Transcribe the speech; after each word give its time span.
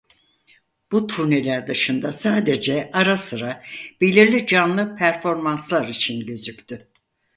Bu 0.91 1.07
turneler 1.07 1.67
dışında 1.67 2.11
sadece 2.11 2.89
ara 2.93 3.17
sıra 3.17 3.63
belirli 4.01 4.47
canlı 4.47 4.95
performanslar 4.95 5.87
için 5.87 6.25
gözüktü. 6.25 6.87